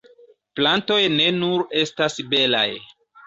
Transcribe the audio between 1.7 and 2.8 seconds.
estas belaj.